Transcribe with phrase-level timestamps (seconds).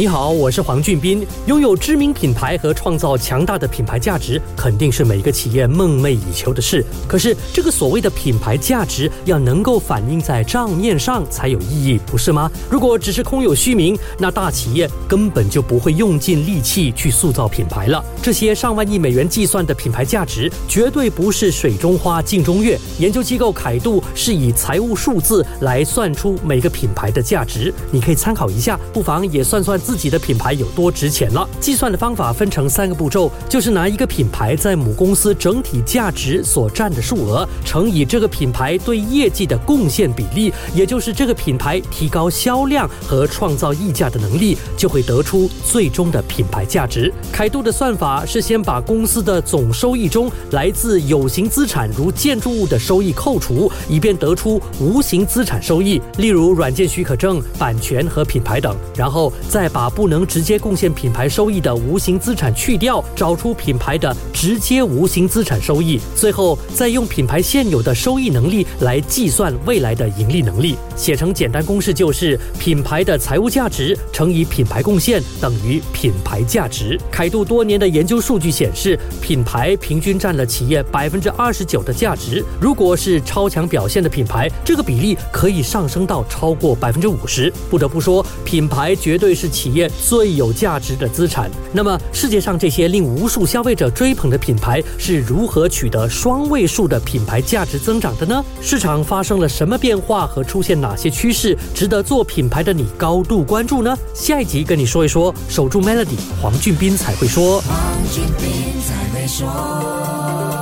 [0.00, 1.26] 你好，我是黄俊斌。
[1.44, 6.82] 拥有知名品牌和创造强大的品牌价值，肯定是每个企业梦寐以求的事。
[7.06, 12.50] 可是，这个所谓的品牌价值要能够反映在账面上才有意义，不是吗？
[12.70, 18.02] 如果只是空有虚名，那大企业根本就不会用尽力气去塑造品牌了。
[18.22, 22.80] 这些上万亿美元计算的品牌价值，绝对不是水中花、镜中月。
[22.98, 29.78] 研究机构凯度是以财务数字来算出每个品牌的价值，你可以参考一下，不妨也算算。
[29.90, 31.44] 自己的品牌有多值钱了？
[31.58, 47.12] 计算的方法分成三个步骤，就是拿一个品牌在母公司整体价值所占的数额，乘以这个品牌对业绩的贡献比例，也就是这个品牌提高销量和创造溢价的能力，就会得出最终的品牌价值。
[47.32, 70.76] 凯度的算法是先把公司的总收益中来自有形资产如建筑物的收益扣除，以便得出无形资产收益，例如软件许可证、版权和品牌等，然后再把把不能直接贡献品牌收益的无形资产去掉，找出品牌的直接无形资产收益，最后再用品牌现有的收益能力来计算未来的盈利能力。
[70.94, 77.00] 写成简单公式就是品牌的财务价值乘以品牌贡献等于品牌价值。
[77.10, 82.44] 凯度多年的研究数据显示，品牌平均占了企业百分之二十九的价值。
[82.60, 87.50] 如果是超强表现的品牌，这个比例可以上升到超过百分之五十。
[87.70, 91.50] 不得不说，品牌绝对是企业最有价值的资产。
[91.70, 98.42] 那么，世界上这些令无数消费者追捧的品牌是如何取得双位数的品牌价值增长的呢？
[98.62, 103.94] 市场发生了什么变化和出现哪些趋势值得做品牌的你高度关注呢？
[104.14, 105.34] 下一集跟你说一说。
[105.50, 107.60] 守住 Melody，黄俊斌才会说。
[107.60, 107.76] 黄
[108.10, 110.59] 俊斌才会说。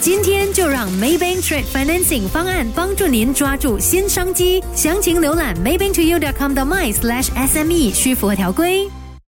[0.00, 4.62] 今天就让 Maybank Trade Financing 方案帮助您抓住新商机。
[4.74, 8.88] 详情浏览 maybanktoyou.com 的 my/sme 需符合条规。